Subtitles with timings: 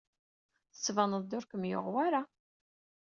[0.73, 2.21] Tettbaneḍ-d ur kem-yuɣ wara.